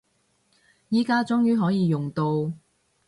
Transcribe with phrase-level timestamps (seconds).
[0.89, 2.51] 而家終於可以用到